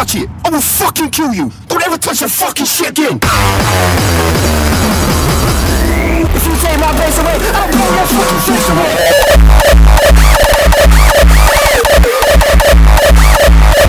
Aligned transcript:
touch 0.00 0.14
it. 0.14 0.30
I 0.46 0.48
will 0.48 0.62
fucking 0.62 1.10
kill 1.10 1.34
you. 1.34 1.52
Don't 1.68 1.82
ever 1.86 1.98
touch 1.98 2.20
that 2.20 2.30
fucking 2.30 2.64
shit 2.64 2.88
again. 2.88 3.20
If 6.32 6.46
you 6.46 6.56
take 6.56 6.80
my 6.80 6.90
bass 6.96 7.18
away, 7.20 7.36
I'll 7.52 7.68
blow 7.68 7.84
your 7.84 8.06
fucking 8.08 8.40
face 8.48 8.68
away. 8.72 8.92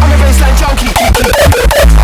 I'm 0.02 0.12
a 0.12 0.18
bassline 0.20 0.58
junkie. 0.60 2.01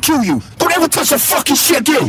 kill 0.00 0.24
you. 0.24 0.42
Don't 0.58 0.72
ever 0.72 0.88
touch 0.88 1.12
a 1.12 1.18
fucking 1.18 1.56
shit 1.56 1.80
again. 1.80 2.08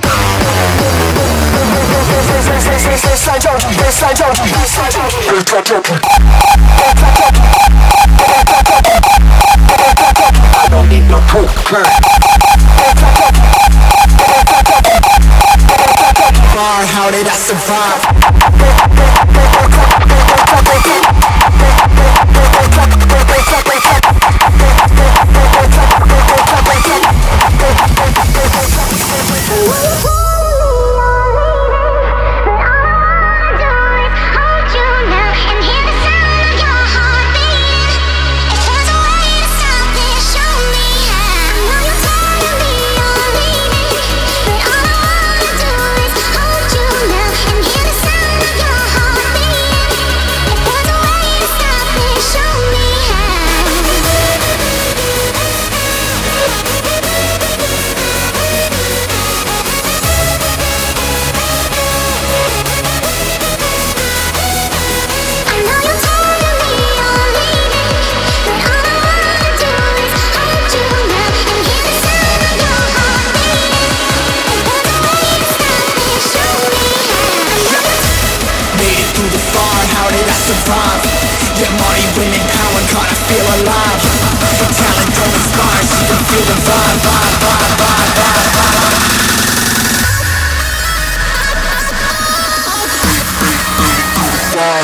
I 10.54 10.68
don't 10.70 10.88
need 10.90 11.08
no. 11.10 11.20
Bar, 16.56 16.86
how 16.86 17.12
did 17.12 17.28
I 17.28 17.36
survive? 17.36 18.02
Woo-hoo! 29.52 30.21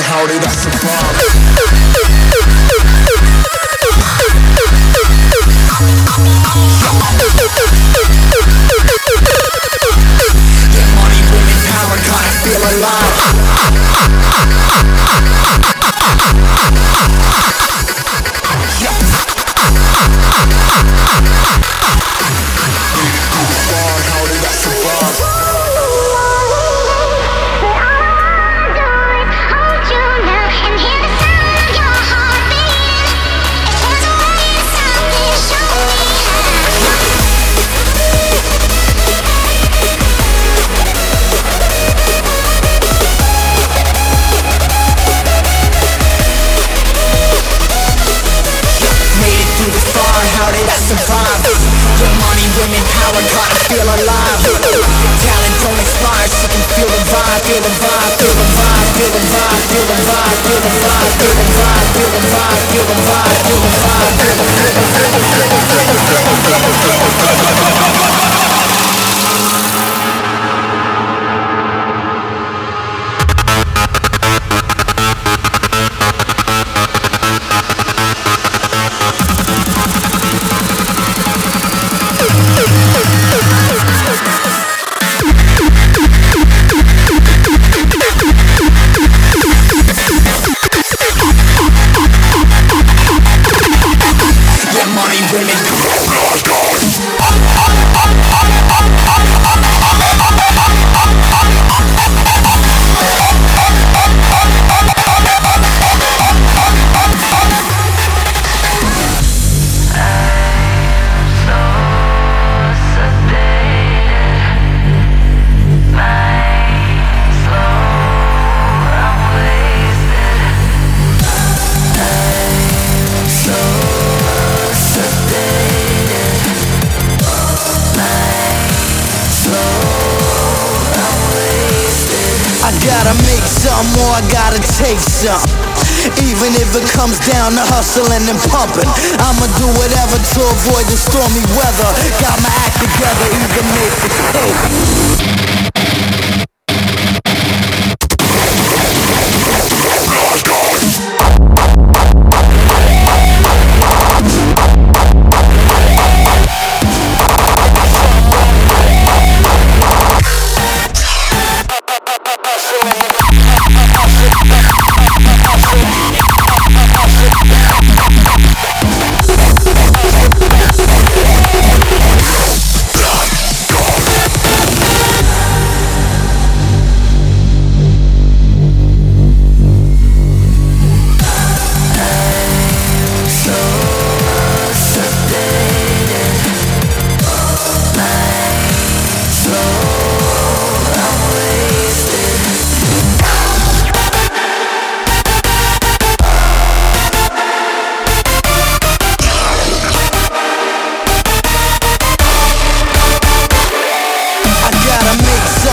how 0.09 0.25
did 0.25 0.43
I 0.43 0.49
survive? 0.49 1.36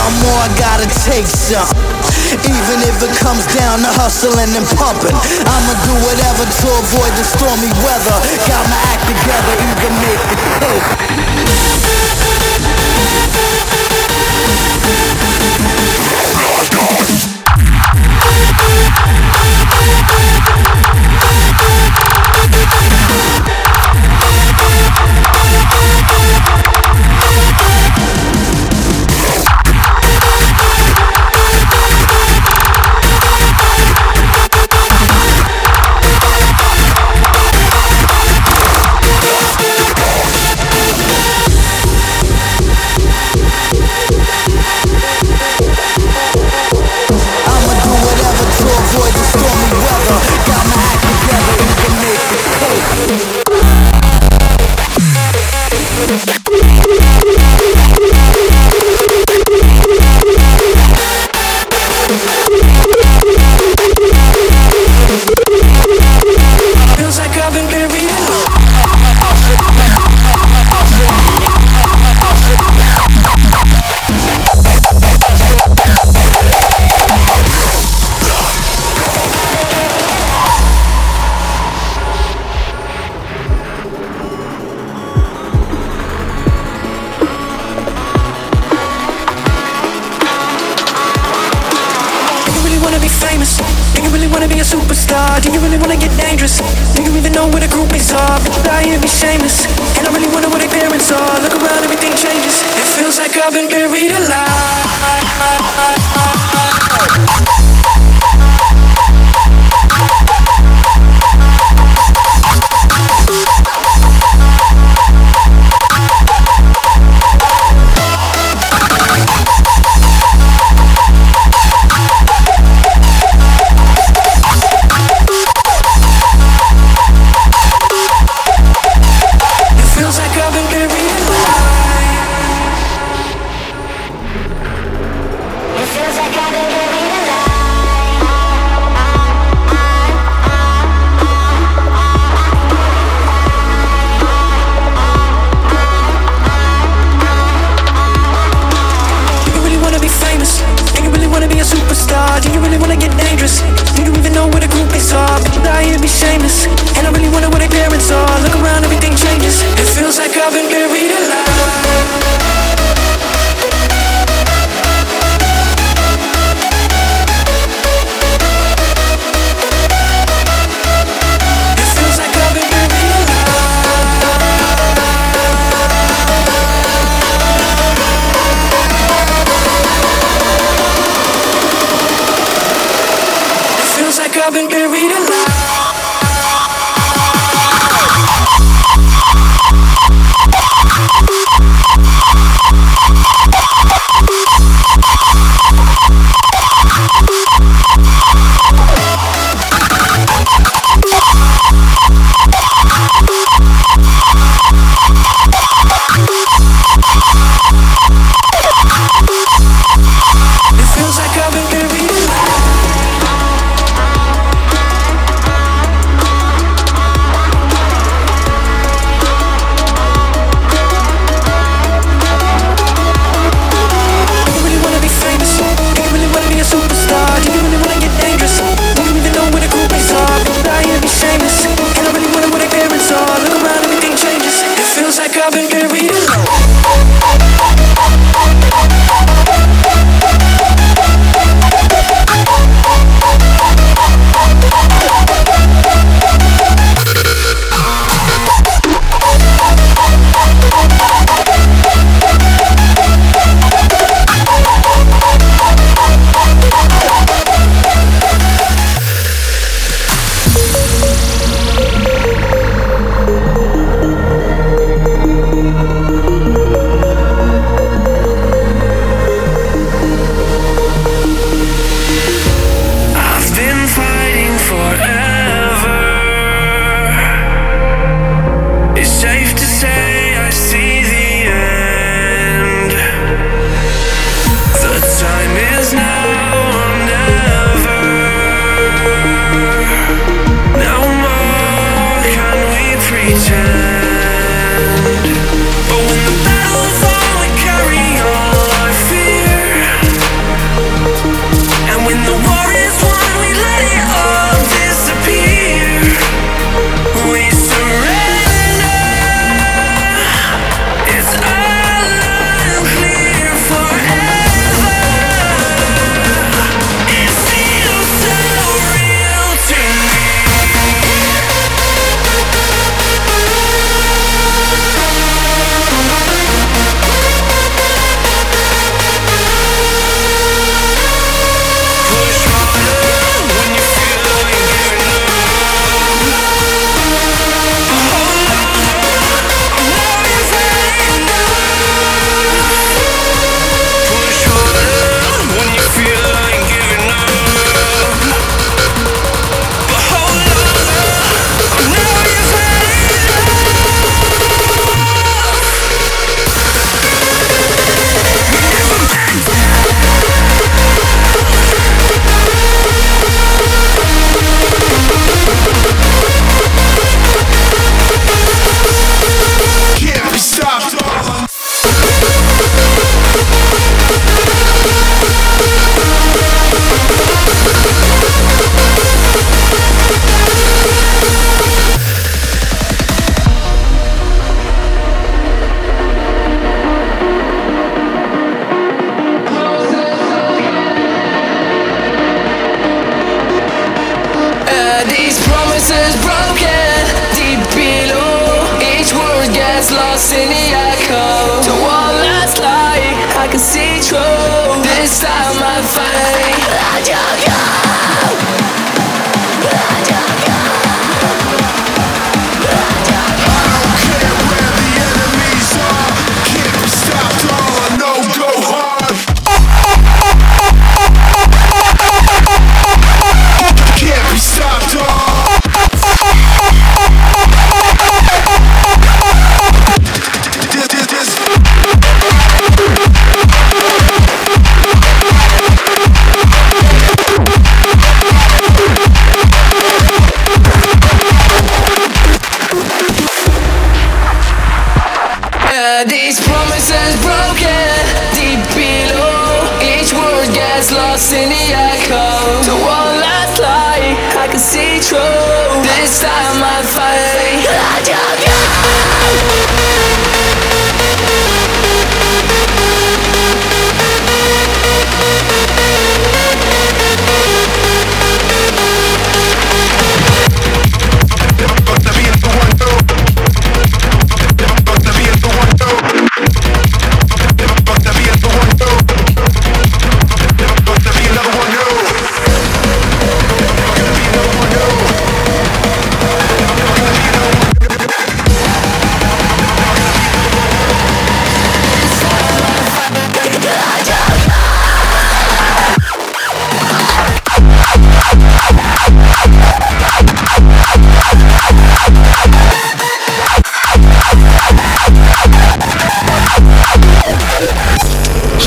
some 0.05 0.21
more. 0.21 0.37
I 0.45 0.49
gotta 0.61 0.89
take 1.09 1.25
some. 1.27 1.65
Even 2.45 2.79
if 2.85 3.01
it 3.01 3.15
comes 3.25 3.47
down 3.57 3.81
to 3.81 3.89
hustling 3.97 4.53
and 4.53 4.67
pumping, 4.77 5.17
I'ma 5.17 5.75
do 5.89 5.95
whatever 6.05 6.45
to 6.45 6.69
avoid 6.85 7.13
the 7.17 7.25
stormy 7.25 7.73
weather. 7.81 8.17
Got 8.45 8.69
my 8.69 8.77
act 8.93 9.09
together, 9.09 9.53
even 9.65 9.93
make 10.05 10.21
the 10.29 10.37
tape. 10.61 10.85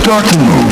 To 0.08 0.67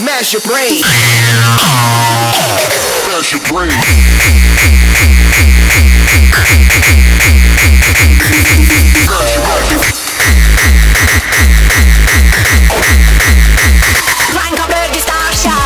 Smash 0.00 0.32
your 0.32 0.40
brain. 0.40 0.80
Smash 3.04 3.32
your 3.32 3.42
brain. 3.52 3.68
Rank 14.32 14.58
up 14.58 14.68
the 14.70 14.88
distortion. 14.90 15.60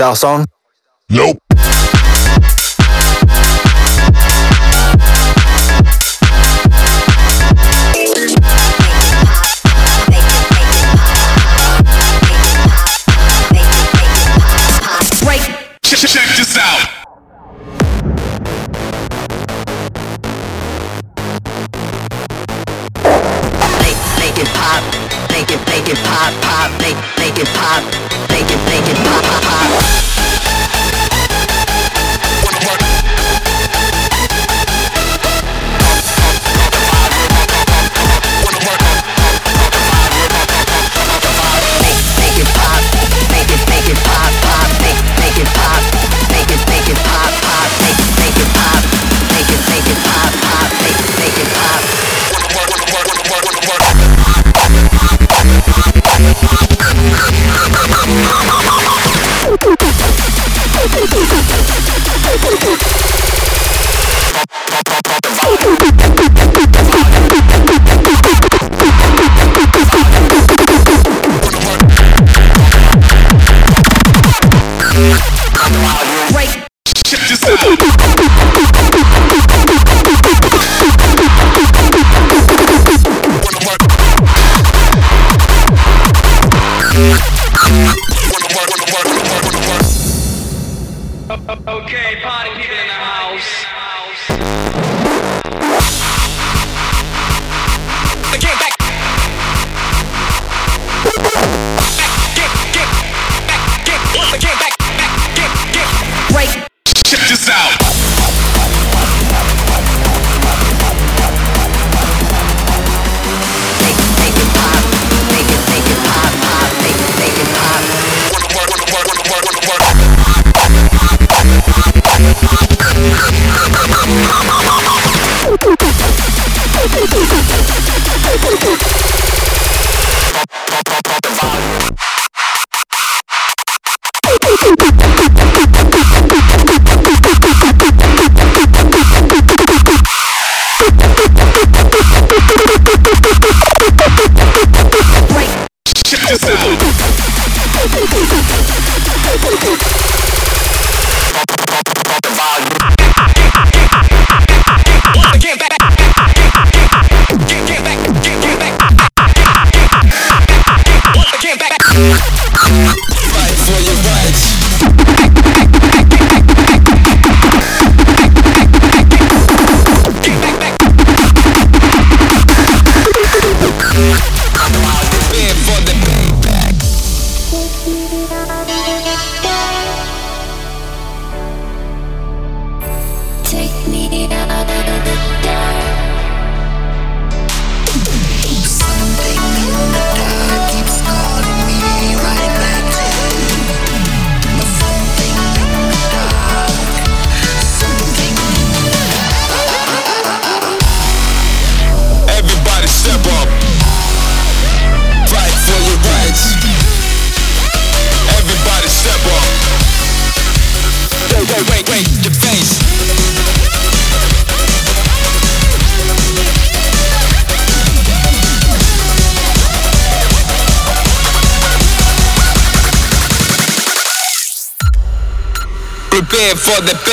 Hardstyle 0.00 0.14
song? 0.16 0.57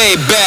For 0.06 0.18
the 0.18 0.45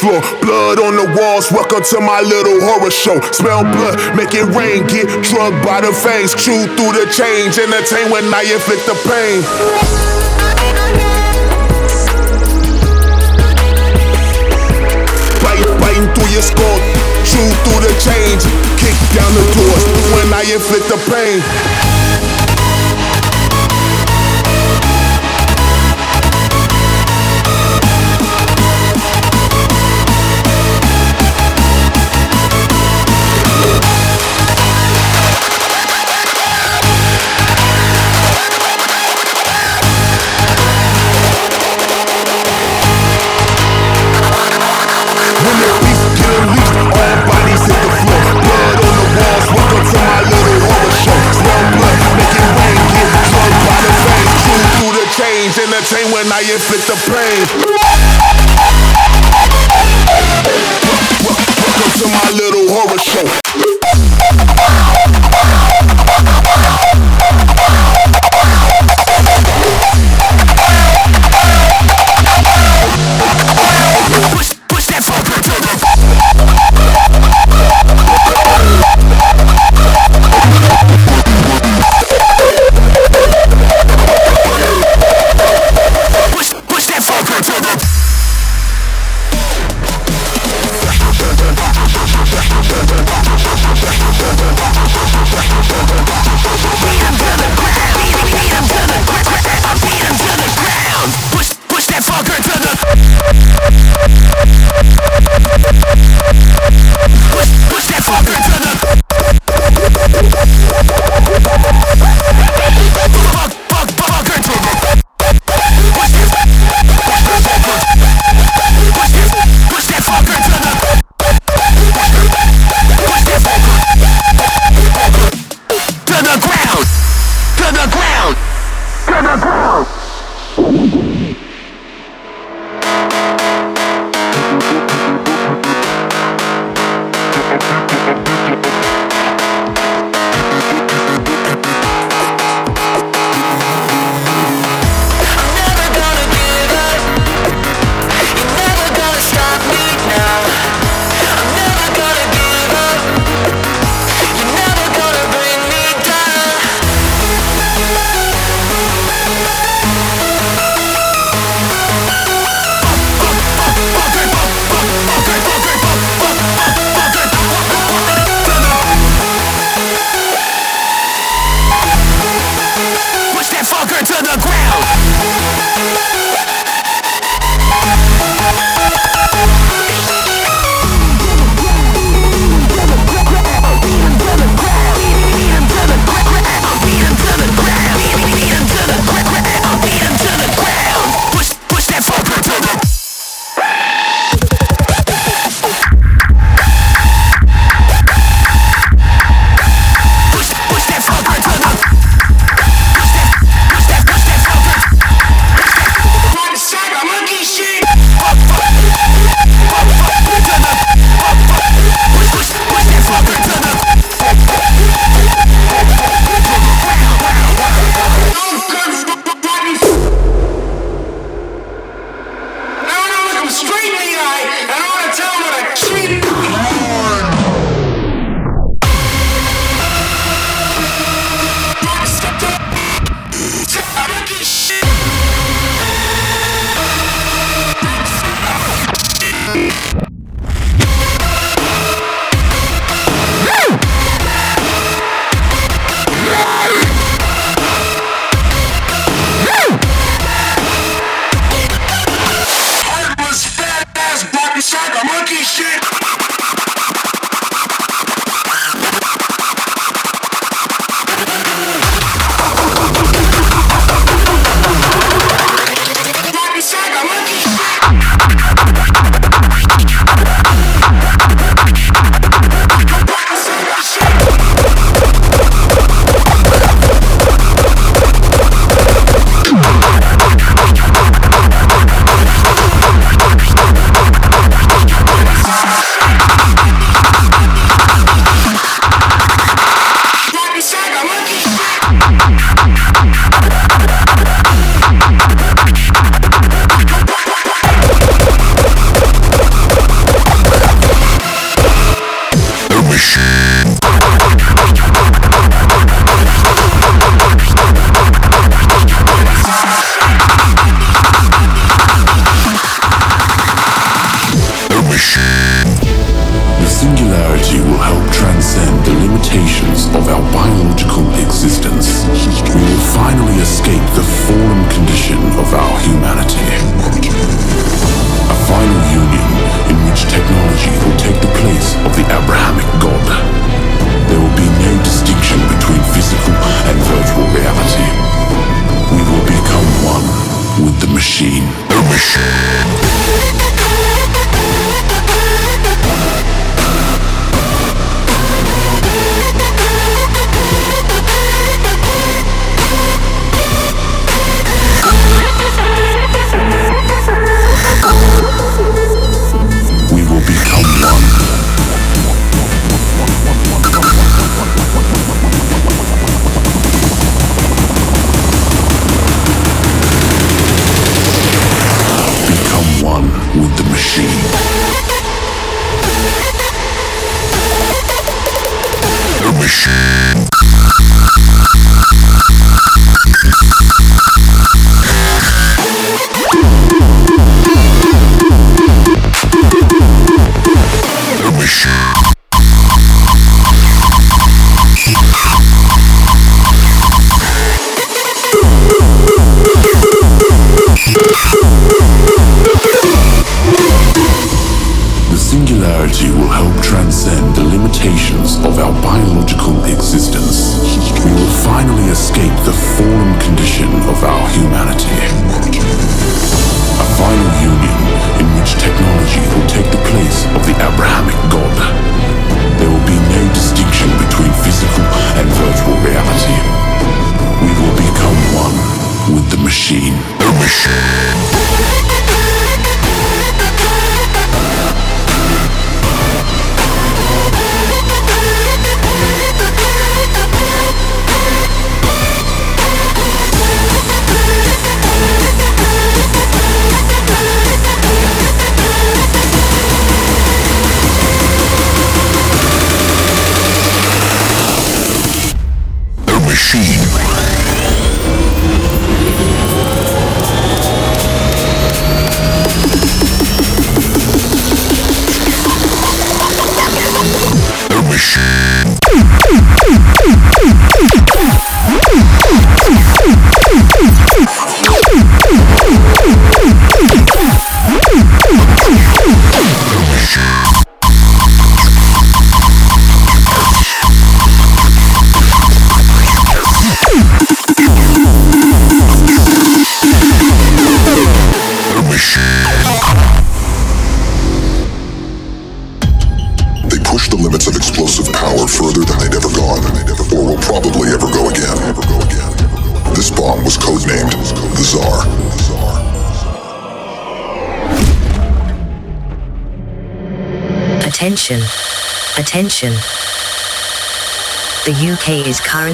floor. 0.00 0.20
Blood 0.40 0.80
on 0.80 0.96
the 0.96 1.04
walls, 1.12 1.52
welcome 1.52 1.84
to 1.84 2.00
my 2.00 2.24
little 2.24 2.56
horror 2.64 2.90
show. 2.90 3.20
Smell 3.36 3.62
blood, 3.68 4.00
make 4.16 4.32
it 4.32 4.48
rain, 4.56 4.88
get 4.88 5.06
drugged 5.20 5.60
by 5.60 5.84
the 5.84 5.92
fangs. 5.92 6.32
Chew 6.32 6.64
through 6.74 6.96
the 6.96 7.04
change, 7.12 7.60
entertain 7.60 8.08
when 8.08 8.24
I 8.32 8.48
inflict 8.48 8.88
the 8.88 8.96
pain. 9.04 9.44
Biting, 15.44 15.76
biting 15.76 16.08
through 16.16 16.32
your 16.32 16.44
skull, 16.48 16.78
chew 17.28 17.44
through 17.68 17.84
the 17.84 17.92
change. 18.00 18.40
Kick 18.80 18.96
down 19.12 19.30
the 19.36 19.44
doors 19.52 19.84
when 20.16 20.32
I 20.32 20.48
inflict 20.48 20.88
the 20.88 20.98
pain. 21.12 21.89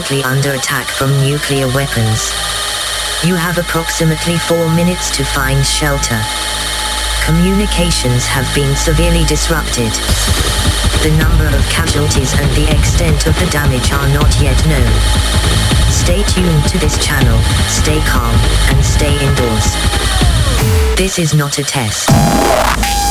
currently 0.06 0.24
under 0.24 0.52
attack 0.52 0.86
from 0.86 1.10
nuclear 1.20 1.66
weapons. 1.74 2.30
You 3.24 3.34
have 3.34 3.58
approximately 3.58 4.36
four 4.38 4.68
minutes 4.74 5.10
to 5.16 5.24
find 5.24 5.64
shelter. 5.66 6.20
Communications 7.24 8.24
have 8.26 8.46
been 8.54 8.76
severely 8.76 9.24
disrupted. 9.24 9.90
The 11.02 11.10
number 11.18 11.46
of 11.46 11.62
casualties 11.70 12.32
and 12.38 12.48
the 12.54 12.70
extent 12.70 13.26
of 13.26 13.34
the 13.40 13.46
damage 13.50 13.90
are 13.92 14.08
not 14.14 14.30
yet 14.40 14.58
known. 14.68 14.92
Stay 15.90 16.22
tuned 16.24 16.64
to 16.68 16.78
this 16.78 16.96
channel, 17.04 17.38
stay 17.66 17.98
calm, 18.06 18.34
and 18.70 18.84
stay 18.84 19.14
indoors. 19.26 19.74
This 20.96 21.18
is 21.18 21.34
not 21.34 21.58
a 21.58 21.64
test. 21.64 23.05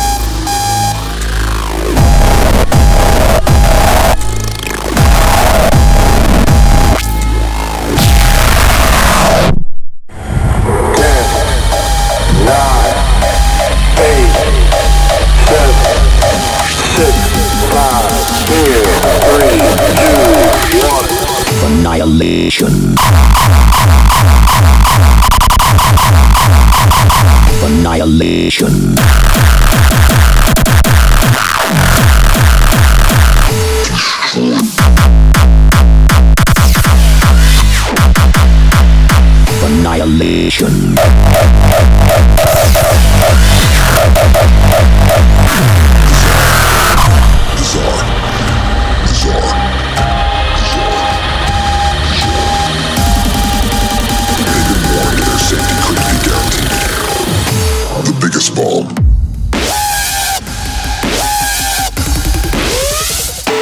Isolation. 40.18 40.96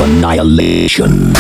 Annihilation. 0.04 1.34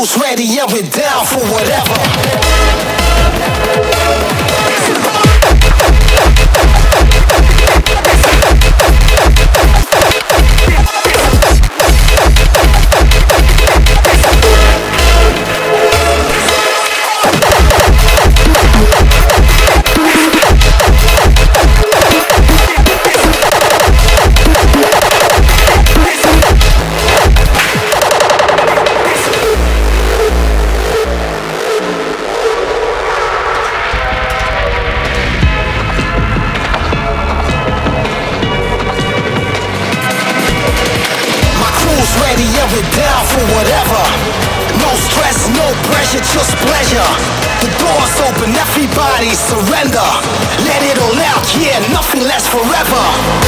Crew's 0.00 0.16
ready 0.16 0.58
and 0.58 0.72
we're 0.72 0.80
down 0.80 1.26
for 1.26 1.40
whatever. 1.52 2.80
Lasts 52.92 53.39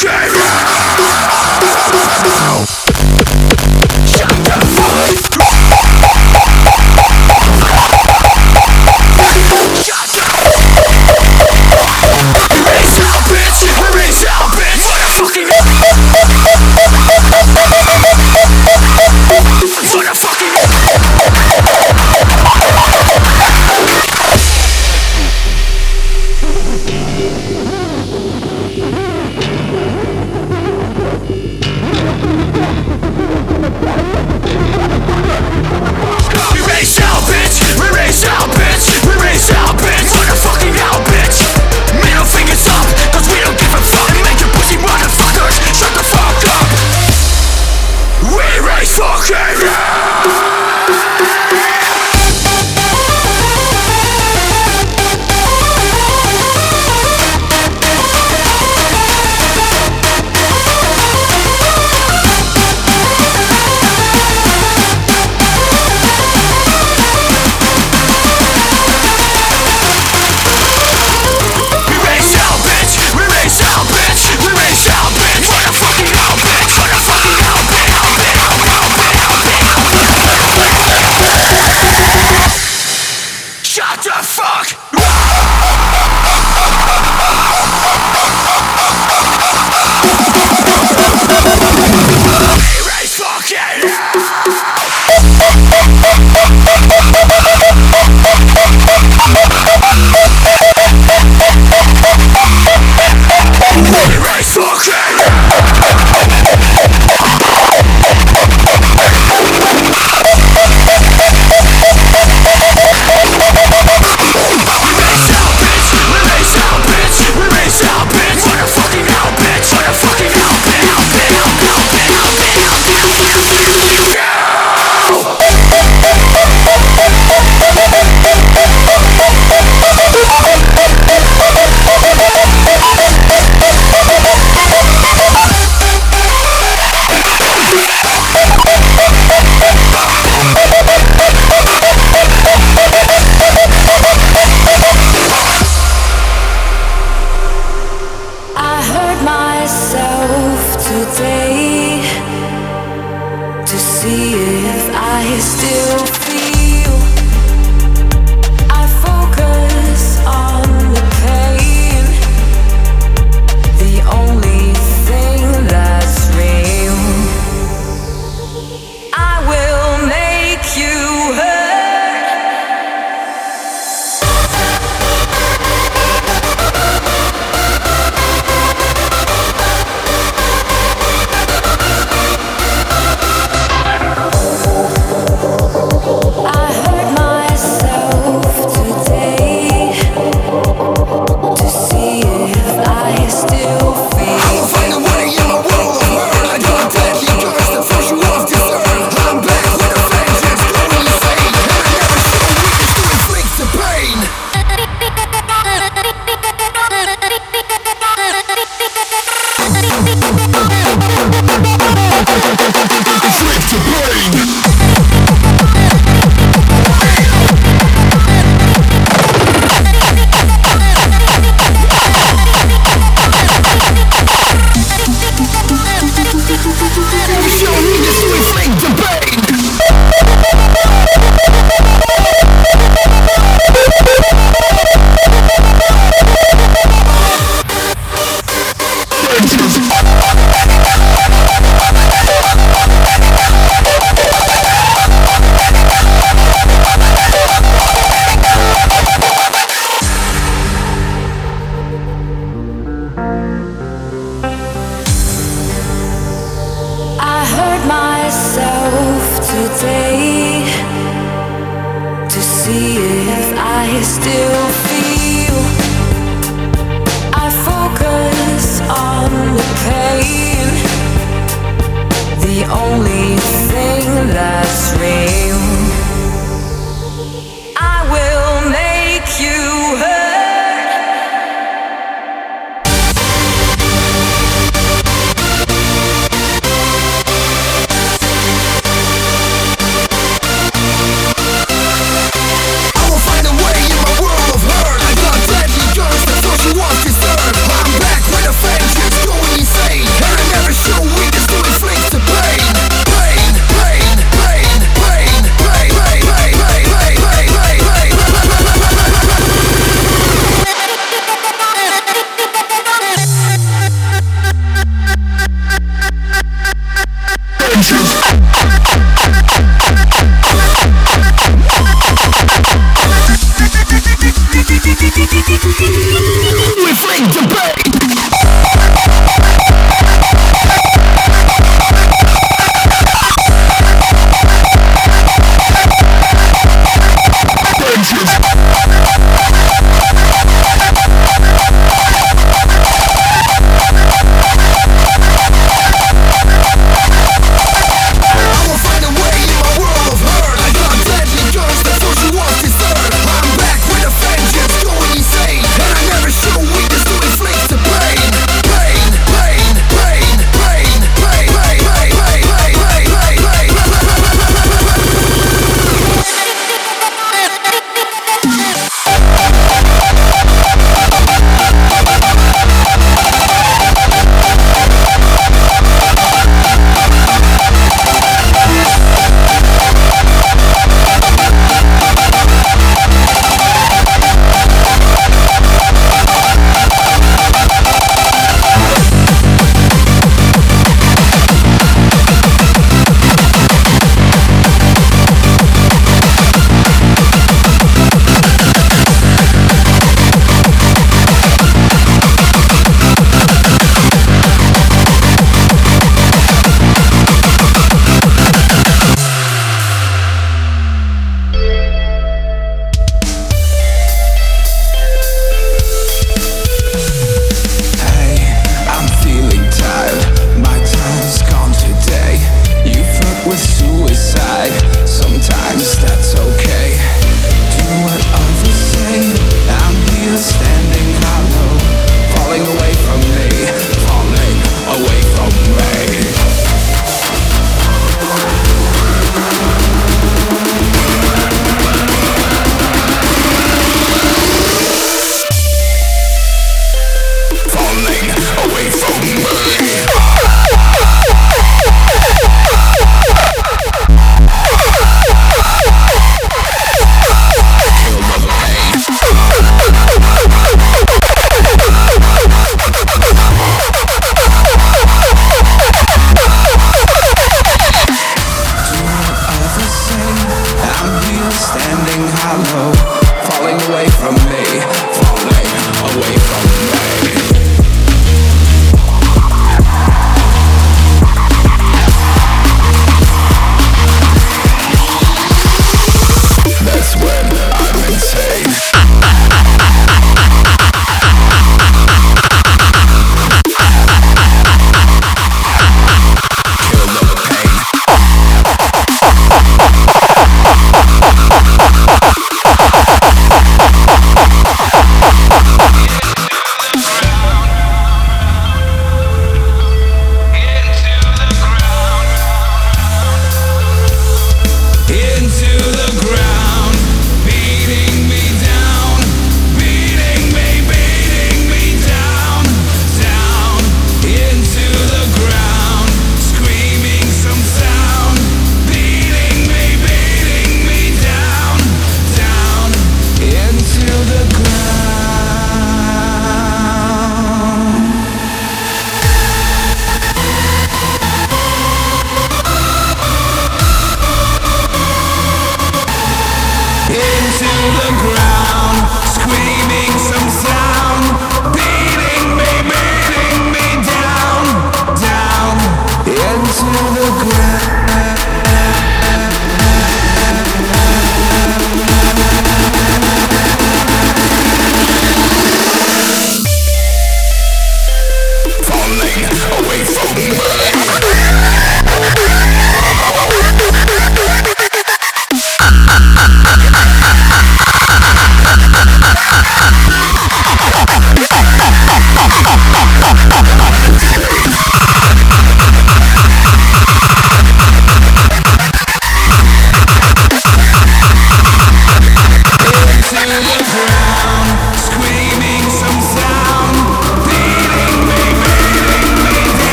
race 0.00 0.41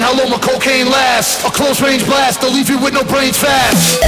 pain. 0.00 0.06
How 0.06 0.16
long 0.16 0.30
my 0.30 0.38
cocaine 0.38 0.88
lasts? 0.90 1.44
A 1.44 1.50
close 1.50 1.80
range 1.82 2.04
blast, 2.06 2.40
they'll 2.40 2.52
leave 2.52 2.68
you 2.68 2.78
with 2.78 2.94
no 2.94 3.04
brains 3.04 3.38
fast. 3.38 4.02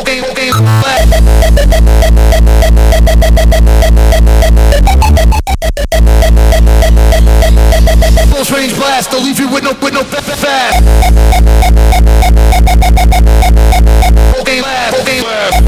Okay, 0.00 0.22
okay, 0.30 0.50
close 8.30 8.50
range 8.50 8.74
blast, 8.76 9.10
they 9.10 9.22
leave 9.22 9.38
you 9.38 9.48
with 9.52 9.64
no 9.64 9.72
with 9.80 9.94
no 9.94 10.02
fast. 10.04 10.84
Okay, 14.40 14.62
last, 14.62 15.00
okay, 15.00 15.22
last. 15.22 15.59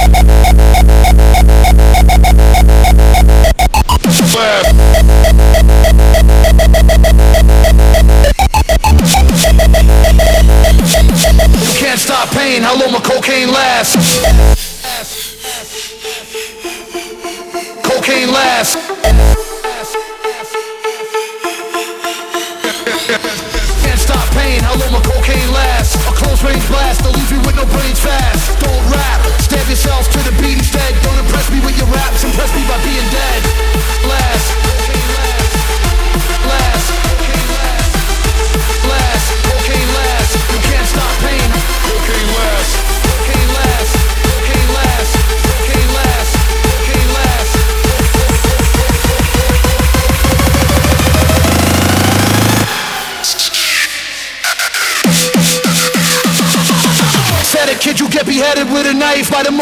cocaine 13.03 13.51
lasts. 13.51 14.72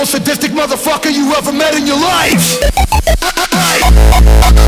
most 0.00 0.12
sadistic 0.12 0.52
motherfucker 0.52 1.12
you 1.12 1.30
ever 1.34 1.52
met 1.52 1.74
in 1.74 1.86
your 1.86 2.00
life. 2.00 2.58